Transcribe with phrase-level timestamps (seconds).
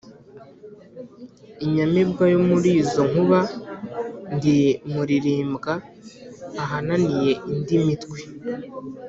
[1.65, 3.39] Inyamibwa yo muli izo nkuba,
[4.35, 4.57] ndi
[4.93, 5.73] rulirimbwa
[6.63, 8.19] ahananiye indi mitwe.